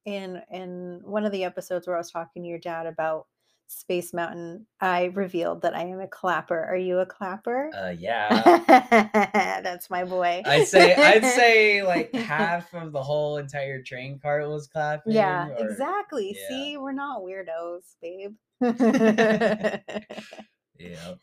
[0.04, 3.26] in in one of the episodes where I was talking to your dad about
[3.66, 6.62] Space Mountain, I revealed that I am a clapper.
[6.64, 7.70] Are you a clapper?
[7.74, 8.60] uh, yeah.
[9.64, 10.42] That's my boy.
[10.44, 15.14] I'd say I'd say like half of the whole entire train cart was clapping.
[15.14, 16.36] Yeah, or- exactly.
[16.38, 16.48] yeah.
[16.48, 18.34] See, we're not weirdos, babe.
[20.76, 21.14] Yeah.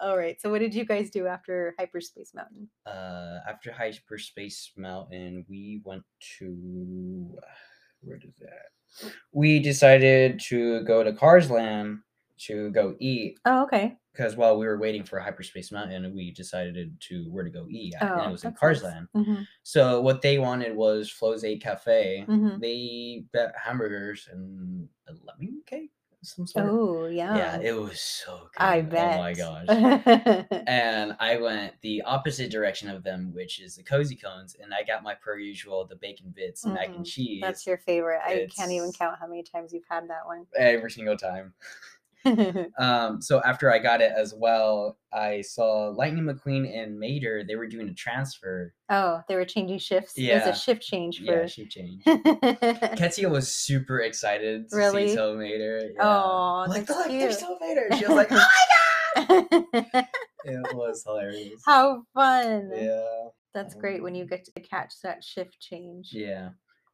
[0.00, 0.40] All right.
[0.40, 2.68] So, what did you guys do after Hyperspace Mountain?
[2.86, 6.04] Uh, after Hyperspace Mountain, we went
[6.38, 7.36] to
[8.04, 9.10] where is that?
[9.32, 11.98] We decided to go to Cars Land
[12.46, 13.96] to go eat Oh, okay.
[14.12, 17.94] because while we were waiting for Hyperspace Mountain, we decided to where to go eat,
[17.94, 19.06] at, and Oh, it was in that's Cars nice.
[19.16, 22.24] Mhm, So what they wanted was Flo's V8 Cafe.
[22.28, 22.60] mhm.
[22.60, 25.92] They got hamburgers and a lemon cake,
[26.24, 26.66] some sort.
[26.68, 27.36] Oh, yeah.
[27.36, 28.62] yeah, it was so good.
[28.62, 29.14] I bet.
[29.14, 29.66] Oh my gosh.
[30.66, 34.82] and I went the opposite direction of them, which is the cozy cones, and I
[34.82, 38.20] got my per usual the bacon bits and mac and cheese That's your favorite.
[38.24, 40.46] I can't even count how many times you've had that one.
[40.56, 41.54] every single time.
[42.78, 47.44] Um, so after I got it as well, I saw Lightning McQueen and Mater.
[47.46, 48.72] They were doing a transfer.
[48.90, 50.14] oh, they were changing shifts.
[50.16, 50.52] Yeah, It was Yeah.
[50.52, 51.48] a shift change Yeah, for.
[51.48, 52.06] she changed.
[52.06, 55.08] Ketsia was super excited to Really?
[55.08, 55.90] see So Mater.
[55.94, 56.02] Yeah.
[56.06, 57.88] Aw, like, look, there's cute." So Mater.
[57.98, 60.06] She was like, oh my god!
[60.46, 61.60] It was hilarious.
[61.64, 62.70] How fun.
[62.74, 63.04] Yeah.
[63.54, 66.10] That's great when you Um, get to catch that shift change.
[66.12, 66.50] Yeah.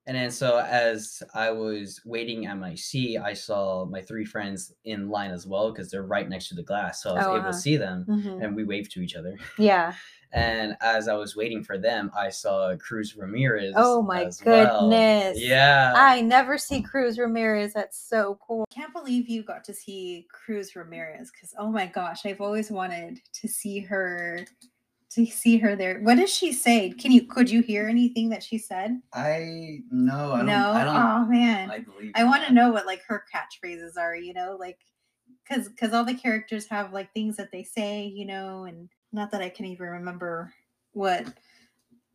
[0.06, 4.72] And then so as I was waiting at my seat, I saw my three friends
[4.84, 7.02] in line as well because they're right next to the glass.
[7.02, 7.52] So I was Oh, able uh-huh.
[7.52, 8.42] to see them Mhm.
[8.42, 9.36] and we waved to each other.
[9.58, 9.92] Yeah.
[10.32, 13.74] And as I was waiting for them, I saw Cruz Ramirez.
[13.76, 14.88] Oh my as well.
[14.88, 15.40] goodness.
[15.40, 15.92] Yeah.
[15.96, 17.72] I never see Cruz Ramirez.
[17.72, 18.64] That's so cool.
[18.72, 23.18] Can't believe you got to see Cruz Ramirez because oh my gosh, I've always wanted
[23.32, 24.44] to see her
[25.10, 26.00] to see her there.
[26.00, 26.90] What does she say?
[26.90, 29.00] Can you could you hear anything that she said?
[29.12, 30.46] I no, I don't.
[30.46, 30.70] no.
[30.70, 30.96] I don't.
[30.96, 31.70] oh man.
[31.70, 31.84] I.
[32.14, 34.78] I want to know what like her catchphrases are, you know, like
[35.48, 39.30] because because all the characters have like things that they say, you know, and not
[39.32, 40.52] that I can even remember
[40.92, 41.26] what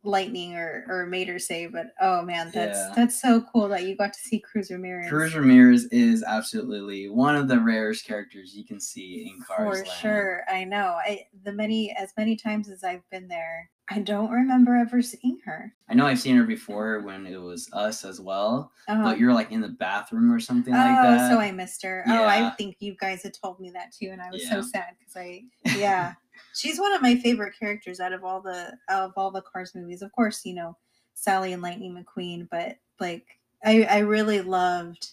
[0.06, 2.92] Lightning or or Mater say, but oh man, that's Yeah.
[2.94, 5.08] that's so cool that you got to see Cruz Ramirez.
[5.10, 9.84] Cruz Ramirez is absolutely one of the rarest characters you can see in Cars For
[9.84, 10.00] Land.
[10.00, 10.96] sure, I know.
[11.04, 15.38] I the many as many times as I've been there, I don't remember ever seeing
[15.44, 15.72] her.
[15.88, 19.14] I know I've seen her before when it was us as well, but uh-huh.
[19.14, 21.30] you're like in the bathroom or something oh, like that.
[21.30, 22.02] so I missed her.
[22.08, 24.50] Oh, I think you guys had told me that too, and I was Yeah.
[24.50, 25.44] so sad because I,
[25.78, 26.14] yeah,
[26.56, 29.74] she's one of my favorite characters out of all the out of all the Cars
[29.74, 30.02] movies.
[30.02, 30.76] Of course, you know
[31.14, 33.26] Sally and Lightning McQueen, but like
[33.64, 35.08] I, I really loved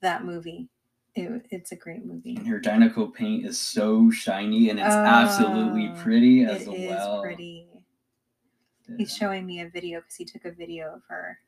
[0.00, 0.68] that movie.
[1.16, 2.34] It, it's a great movie.
[2.36, 6.68] And her Dinoco paint is so shiny and it's absolutely Oh, pretty It as is
[6.68, 7.22] well.
[7.22, 7.68] pretty.
[8.88, 8.96] Yeah.
[8.98, 11.38] He's showing me a video because he took a video of her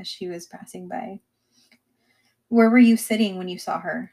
[0.00, 1.20] as she was passing by.
[2.48, 4.10] Where were you sitting when you saw her?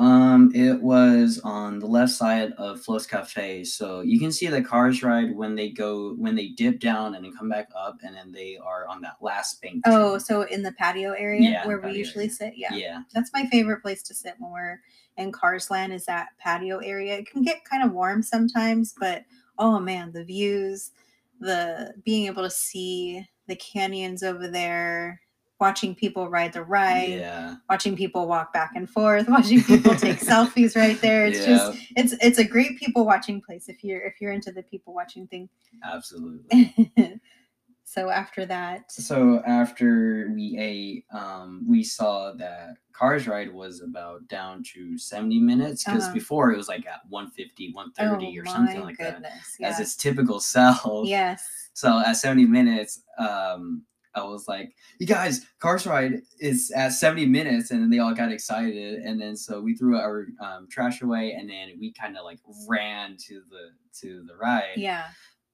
[0.00, 4.62] Um, it was on the left side of Flo's Cafe, so you can see the
[4.62, 8.16] cars ride when they go when they dip down and then come back up, and
[8.16, 9.82] then they are on that last bank.
[9.84, 12.34] Oh, so in the patio area Yeah, where we usually area.
[12.34, 12.54] sit?
[12.56, 12.74] Yeah.
[12.74, 14.80] yeah, That's my favorite place to sit when we're
[15.18, 17.18] in Cars Land is that patio area.
[17.18, 19.24] It can get kind of warm sometimes, but
[19.58, 20.92] oh man, the views,
[21.40, 25.20] the being able to see the canyons over there.
[25.60, 27.56] Watching people ride the ride, yeah.
[27.68, 31.26] watching people walk back and forth, watching people take selfies right there.
[31.26, 34.62] It's just it's it's a great people watching place if you're if you're into the
[34.62, 35.48] people watching thing.
[35.84, 36.82] absolutely.
[37.84, 44.26] so after that, So after we ate, um, we saw that Cars Ride was about
[44.28, 46.14] down to 70 minutes because Uh-huh.
[46.14, 49.14] before it was like at 150, 130 or something like that.
[49.14, 51.06] goodness, As its typical self.
[51.06, 51.68] Yes.
[51.72, 53.82] So at 70 minutes, um,
[54.14, 57.70] I was like, you guys, Cars Ride is at 70 minutes.
[57.70, 59.00] And then they all got excited.
[59.00, 62.38] And then so we threw our um, trash away and then we kind of like
[62.68, 63.70] ran to the
[64.00, 64.72] to the ride.
[64.76, 65.06] Yeah.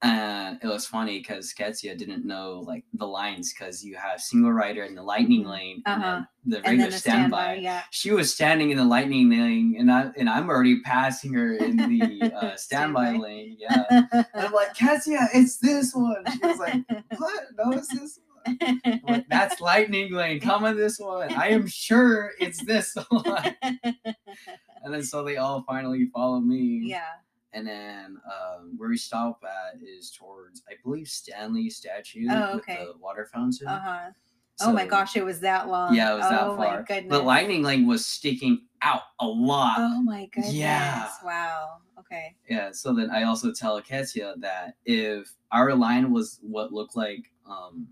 [0.03, 4.51] And it was funny because Ketsia didn't know like the lines because you have single
[4.51, 6.21] rider in the lightning lane and Uh-huh.
[6.45, 7.37] then the And regular then a standby.
[7.37, 7.61] standby.
[7.63, 7.81] Yeah.
[7.89, 11.77] She was standing in the lightning lane and I and I'm already passing her in
[11.77, 13.57] the uh, standby lane.
[13.59, 13.85] Yeah.
[13.91, 16.23] And I'm like, Ketsia, it's this one.
[16.31, 16.75] She was like,
[17.17, 17.43] what?
[17.57, 17.99] No, it's this one.
[17.99, 18.26] I'm like,
[19.29, 20.39] That's lightning lane.
[20.39, 21.31] Come on this one.
[21.33, 23.55] I am sure it's this one.
[24.83, 26.81] And then so they all finally follow me.
[26.83, 27.01] yeah.
[27.53, 32.65] And then um, where we stop at is towards, I believe, Stanley statue Oh, with
[32.65, 33.67] the water fountain.
[33.67, 34.09] Uh huh.
[34.61, 35.95] oh my gosh, it was that long.
[35.95, 36.77] Yeah, it was that oh far.
[36.77, 37.17] my goodness.
[37.17, 39.77] The lightning lane was sticking out a lot.
[39.79, 40.53] Oh my goodness.
[40.53, 41.09] Yeah.
[41.23, 41.77] Wow.
[41.99, 42.35] Okay.
[42.47, 42.71] Yeah.
[42.73, 47.87] So then I also tell Ketsia that if our line was what looked like um,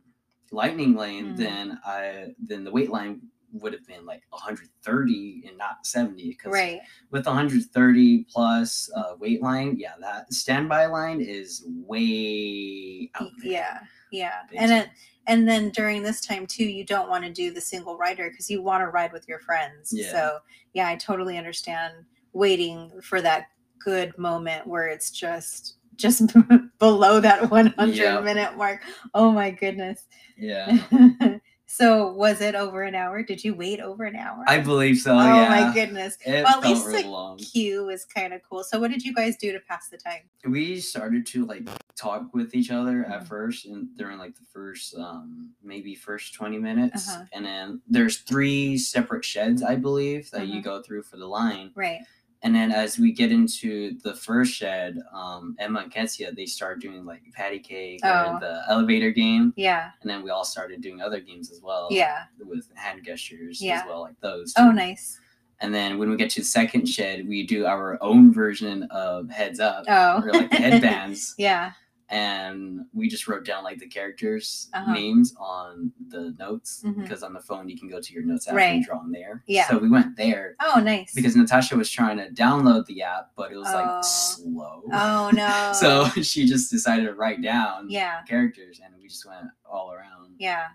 [0.51, 1.37] lightning lane, Mhm.
[1.37, 3.21] then I then the wait line
[3.53, 6.81] would have been like 130 and not 70 because Right.
[7.11, 13.51] with 130 plus uh, wait line, yeah, that standby line is way out there.
[13.51, 13.79] Yeah.
[14.11, 14.41] Yeah.
[14.55, 14.89] And it
[15.27, 18.49] and then during this time too, you don't want to do the single rider because
[18.49, 19.91] you want to ride with your friends.
[19.91, 20.11] Yeah.
[20.11, 20.39] So
[20.73, 21.93] yeah, I totally understand
[22.33, 23.47] waiting for that
[23.79, 26.21] good moment where it's just just
[26.79, 28.23] below that 100 Yep.
[28.23, 28.81] minute mark.
[29.13, 30.05] Oh my goodness.
[30.37, 30.77] Yeah,
[31.67, 33.23] so was it over an hour?
[33.23, 34.43] Did you wait over an hour?
[34.47, 35.13] I believe so.
[35.17, 36.17] oh yeah, my goodness.
[36.25, 37.37] It Well, at least real the long.
[37.37, 38.63] queue is kind of cool.
[38.63, 40.21] So what did you guys do to pass the time?
[40.47, 43.11] we started to like talk with each other Mhm.
[43.11, 47.23] at first and during like the first um maybe first 20 minutes Uh-huh.
[47.33, 50.77] and then there's three separate sheds i believe that you Uh-huh.
[50.77, 52.01] go through for the line Right.
[52.43, 56.79] And then as we get into the first shed um emma and ketsia they start
[56.81, 58.33] doing like patty cake Oh.
[58.35, 59.91] or the elevator game Yeah.
[60.01, 62.23] and then we all started doing other games as well Yeah.
[62.39, 63.79] with hand gestures Yeah.
[63.81, 65.19] as well like those Oh, nice.
[65.61, 69.29] and then when we get to the second shed we do our own version of
[69.29, 70.21] heads up Oh.
[70.23, 71.71] or like the headbands yeah.
[72.09, 74.93] And we just wrote down like the characters Uh-huh.
[74.93, 77.01] names on the notes Mhm.
[77.01, 78.75] because on the phone you can go to your notes app Right.
[78.75, 79.43] and draw them there.
[79.47, 79.67] Yeah.
[79.67, 81.13] So we went there Oh, nice.
[81.13, 83.75] because Natasha was trying to download the app, but it was Oh.
[83.75, 84.83] like slow.
[84.93, 85.71] oh no.
[85.73, 88.21] So she just decided to write down yeah.
[88.23, 90.35] characters, and we just went all around.
[90.37, 90.67] Yeah.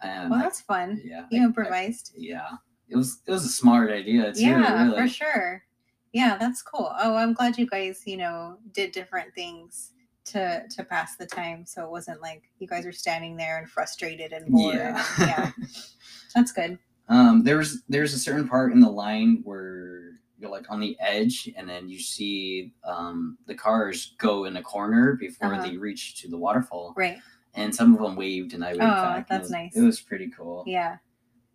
[0.00, 1.00] And Well, I- that's fun.
[1.04, 2.12] yeah, You I- improvised.
[2.16, 2.48] I- yeah,
[2.88, 4.40] it was it was a smart idea too.
[4.40, 4.96] yeah, really.
[5.02, 5.64] for sure.
[6.12, 6.92] Yeah, that's cool.
[6.98, 9.91] Oh, I'm glad you guys, you know, did different things
[10.26, 13.68] to to pass the time, so it wasn't like you guys are standing there and
[13.68, 14.74] frustrated and bored.
[14.76, 15.02] Yeah.
[15.18, 15.50] and- yeah,
[16.34, 16.78] that's good.
[17.08, 21.50] Um, there's there's a certain part in the line where you're like on the edge,
[21.56, 25.62] and then you see um, the cars go in a corner before Uh-huh.
[25.66, 27.18] they reach to the waterfall, Right.
[27.54, 29.28] and some of them waved, and I waved Oh, back.
[29.28, 29.76] that's it was, nice.
[29.76, 30.64] It was pretty cool.
[30.66, 30.96] Yeah.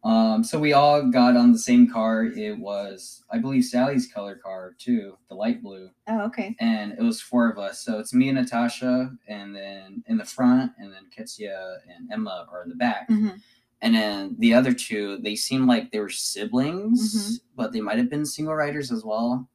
[0.03, 2.23] Um, so we all got on the same car.
[2.25, 6.55] It was, I believe, Sally's color car too, the light blue, Oh, okay.
[6.59, 7.81] and it was four of us.
[7.81, 12.47] So it's me and Natasha, and then in the front, and then Ketsia and Emma
[12.51, 13.07] are in the back.
[13.09, 13.29] hmm
[13.81, 17.35] And then the other two, they seemed like they were siblings, Mm-hmm.
[17.57, 19.47] but they might have been single riders as well.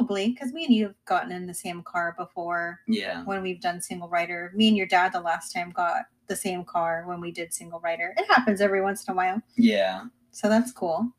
[0.00, 3.22] Probably because me and you have gotten in the same car before Yeah.
[3.24, 4.50] when we've done single rider.
[4.54, 7.80] Me and your dad the last time got the same car when we did single
[7.80, 8.14] rider.
[8.16, 10.04] It happens every once in a while, Yeah.
[10.30, 11.12] so that's cool.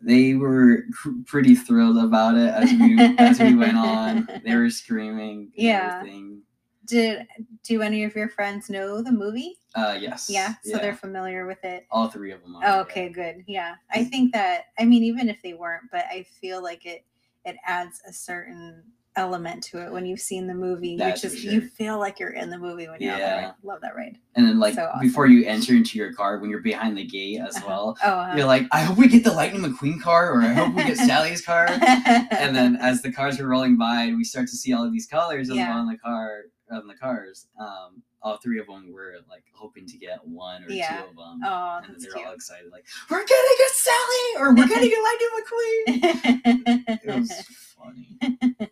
[0.00, 4.26] They were pr- pretty thrilled about it as we as we went on.
[4.44, 5.52] They were screaming.
[5.54, 5.96] Yeah.
[5.98, 6.40] Everything.
[6.86, 7.26] Did
[7.62, 9.58] do any of your friends know the movie?
[9.74, 10.28] Uh yes.
[10.30, 11.86] Yeah, so they're familiar with it.
[11.90, 12.62] all three of them are.
[12.64, 12.80] Oh, yeah.
[12.80, 13.44] okay, good.
[13.46, 13.74] Yeah.
[13.92, 17.04] I think that I mean even if they weren't, but I feel like it
[17.44, 18.82] it adds a certain
[19.16, 20.96] element to it when you've seen the movie.
[20.96, 23.44] That's you just you feel like you're in the movie when you're Yeah.
[23.46, 23.54] ride.
[23.62, 24.16] Love that ride.
[24.36, 25.00] And then like So awesome.
[25.06, 27.66] before you enter into your car, when you're behind the gate as Uh-huh.
[27.68, 30.54] well, Oh, uh, you're like, I hope we get the Lightning McQueen car, or I
[30.54, 30.96] hope we get
[31.36, 31.66] Sally's car.
[31.68, 35.06] and then as the cars are rolling by, we start to see all of these
[35.06, 35.74] colors Yeah.
[35.76, 37.46] on the car on the cars.
[37.60, 40.98] Um, all three of them were like hoping to get one or Yeah.
[41.02, 41.40] two of them.
[41.44, 42.26] oh, and that's they're cute.
[42.26, 47.32] all excited, like, "We're gonna get Sally, or we're gonna get Lightning McQueen." It was
[47.76, 48.68] funny.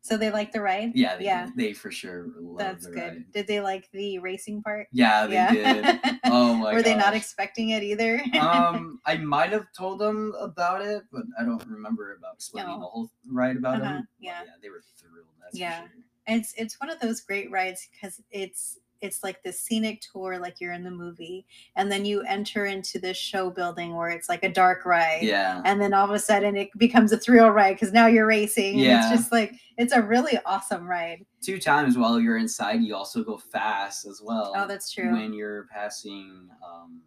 [0.00, 0.92] So they like the ride?
[0.94, 1.48] Yeah, they, Yeah.
[1.56, 3.00] they for sure love That's the good.
[3.14, 3.32] ride.
[3.32, 4.88] Did they like the racing part?
[4.92, 6.20] Yeah, they did.
[6.24, 8.22] Oh my Were they not expecting it either?
[8.38, 12.80] um, I might have told them about it, but I don't remember about explaining No.
[12.80, 14.08] the whole ride about Uh-huh, them.
[14.18, 14.42] Yeah.
[14.44, 15.24] yeah, they were thrilled.
[15.42, 15.82] That's Yeah.
[15.84, 16.02] for sure.
[16.26, 20.60] It's it's one of those great rides because it's it's like the scenic tour like
[20.60, 21.44] you're in the movie
[21.76, 25.60] and then you enter into this show building where it's like a dark ride Yeah.
[25.66, 28.74] and then all of a sudden it becomes a thrill ride because now you're racing
[28.76, 29.00] and Yeah.
[29.12, 33.22] it's just like it's a really awesome ride Two times while you're inside, you also
[33.22, 34.54] go fast as well.
[34.56, 37.02] oh that's true When you're passing um,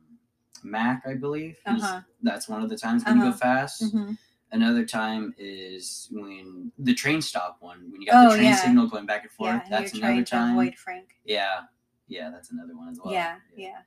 [0.64, 1.58] Mack, I believe.
[1.66, 2.02] Uh-huh.
[2.22, 3.32] That's one of the times when you Uh-huh.
[3.32, 3.82] go fast.
[3.84, 4.18] Mhm.
[4.52, 8.56] Another time is when the train stop one, when you got Oh, the train yeah.
[8.56, 9.50] signal going back and forth.
[9.50, 10.52] yeah and that's another time.
[10.58, 11.62] avoid frank Yeah.
[12.08, 13.14] Yeah, that's another one as well.
[13.14, 13.80] yeah yeah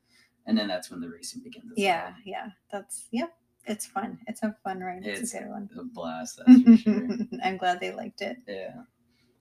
[0.46, 1.72] And then that's when the racing begins.
[1.72, 3.32] As yeah yeah that's yep
[3.66, 5.70] it's fun it's a fun ride it's, It's a good one.
[5.78, 7.08] A blast, that's for sure.
[7.44, 8.82] i'm glad they liked it Yeah.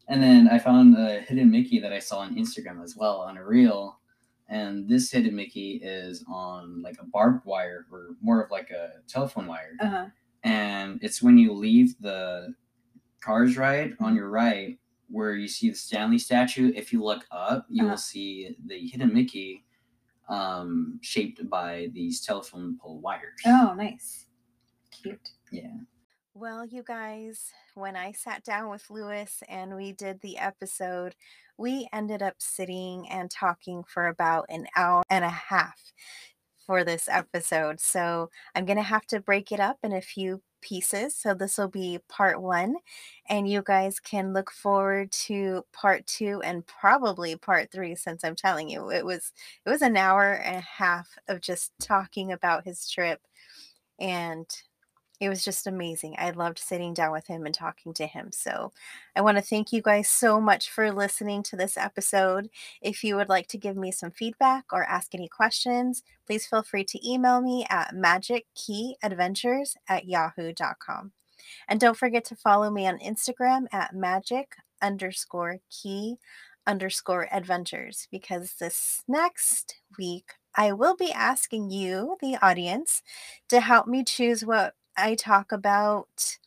[0.08, 3.38] And then I found a hidden Mickey that I saw on Instagram as well on
[3.38, 4.00] a reel.
[4.48, 8.94] And this hidden Mickey is on like a barbed wire or more of like a
[9.08, 9.76] telephone wire.
[9.80, 10.06] uh-huh
[10.44, 12.54] And it's when you leave the
[13.22, 14.78] cars ride on your right
[15.10, 16.72] where you see the Stanley statue.
[16.76, 17.92] If you look up, you Uh-huh.
[17.92, 19.66] will see the hidden Mickey
[20.30, 23.40] um, shaped by these telephone pole wires.
[23.48, 24.28] oh nice
[24.92, 25.74] cute Yeah.
[26.36, 31.16] Well, you guys, when I sat down with Lewis and we did the episode,
[31.58, 35.82] we ended up sitting and talking for about an hour and a half
[36.70, 37.80] for this episode.
[37.80, 41.16] So I'm going to have to break it up in a few pieces.
[41.16, 42.76] So this will be part one,
[43.28, 48.36] and you guys can look forward to part two and probably part three since I'm
[48.36, 49.34] telling you it was
[49.66, 53.20] it was an hour and a half of just talking about his trip
[54.00, 54.46] and
[55.20, 56.16] it was just amazing.
[56.18, 58.32] I loved sitting down with him and talking to him.
[58.32, 58.72] So
[59.16, 62.50] I want to thank you guys so much for listening to this episode.
[62.82, 66.64] If you would like to give me some feedback or ask any questions, please feel
[66.64, 71.12] free to email me at magickeyadventures at yahoo.com.
[71.68, 76.18] And don't forget to follow me on Instagram at magic underscore key
[76.66, 83.02] underscore adventures because this next week I will be asking you, the audience,
[83.50, 86.38] to help me choose what I talk about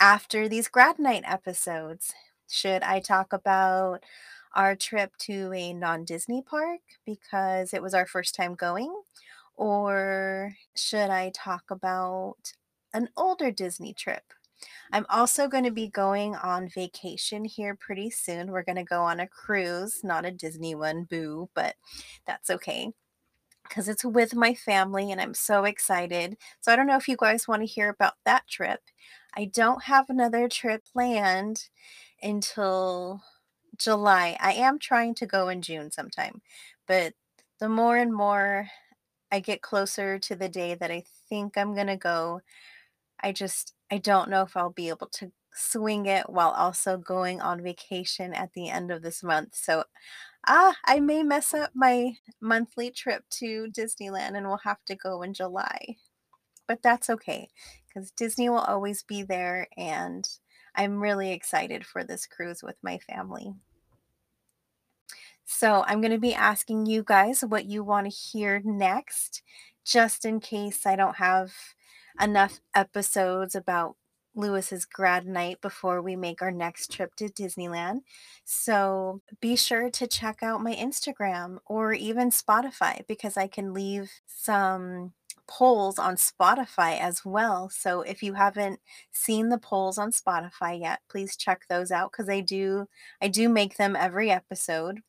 [0.00, 2.14] after these grad night episodes.
[2.48, 4.04] Should I talk about
[4.54, 9.02] our trip to a non Disney park because it was our first time going?
[9.56, 12.54] Or should I talk about
[12.94, 14.32] an older Disney trip?
[14.92, 18.50] I'm also going to be going on vacation here pretty soon.
[18.50, 21.76] We're going to go on a cruise, not a Disney one, boo, but
[22.26, 22.92] that's okay
[23.68, 26.36] because it's with my family and I'm so excited.
[26.60, 28.80] So I don't know if you guys want to hear about that trip.
[29.36, 31.68] I don't have another trip planned
[32.22, 33.22] until
[33.78, 34.36] July.
[34.40, 36.42] I am trying to go in June sometime,
[36.86, 37.14] but
[37.60, 38.68] the more and more
[39.32, 42.40] I get closer to the day that I think I'm going to go,
[43.22, 47.40] I just I don't know if I'll be able to swing it while also going
[47.40, 49.54] on vacation at the end of this month.
[49.56, 49.84] So
[50.46, 55.22] ah, I may mess up my monthly trip to Disneyland and we'll have to go
[55.22, 55.96] in July.
[56.66, 57.48] But that's okay
[57.86, 60.28] because Disney will always be there and
[60.74, 63.54] I'm really excited for this cruise with my family.
[65.44, 69.42] So, I'm going to be asking you guys what you want to hear next,
[69.84, 71.52] just in case I don't have
[72.20, 73.96] enough episodes about
[74.38, 78.00] Lewis's grad night before we make our next trip to Disneyland.
[78.44, 84.10] So be sure to check out my Instagram or even Spotify because I can leave
[84.26, 85.12] some
[85.48, 87.68] polls on Spotify as well.
[87.68, 88.80] So if you haven't
[89.10, 92.86] seen the polls on Spotify yet, please check those out because I do
[93.20, 95.00] I do make them every episode.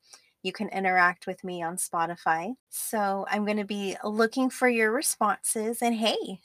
[0.41, 2.53] You can interact with me on Spotify.
[2.69, 6.39] So I'm going to be looking for your responses and hey,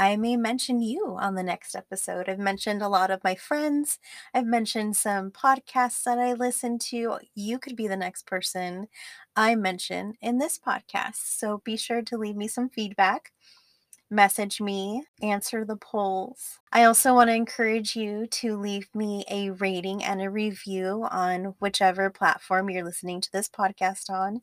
[0.00, 2.28] I may mention you on the next episode.
[2.28, 3.98] I've mentioned a lot of my friends.
[4.32, 7.18] I've mentioned some podcasts that I listen to.
[7.34, 8.86] You could be the next person
[9.34, 11.16] I mention in this podcast.
[11.38, 13.32] So be sure to leave me some feedback,
[14.10, 16.58] message me, answer the polls.
[16.72, 21.54] I also want to encourage you to leave me a rating and a review on
[21.60, 24.40] whichever platform you're listening to this podcast on.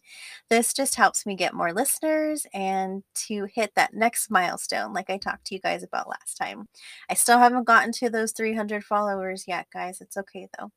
[0.49, 5.17] This just helps me get more listeners and to hit that next milestone, like I
[5.17, 6.67] talked to you guys about last time.
[7.09, 10.01] I still haven't gotten to those 300 followers yet, guys.
[10.01, 10.71] It's okay though.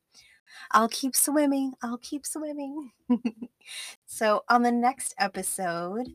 [0.72, 1.72] I'll keep swimming.
[1.82, 2.90] I'll keep swimming.
[4.06, 6.08] so, on the next episode,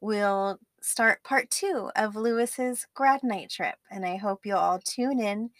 [0.00, 3.76] we'll start part two of Lewis's grad night trip.
[3.90, 5.50] And I hope you'll all tune in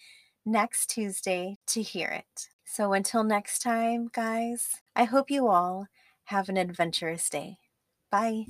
[0.44, 2.48] next Tuesday to hear it.
[2.64, 5.88] So until next time, guys, I hope you all
[6.24, 7.58] have an adventurous day.
[8.10, 8.44] Bye.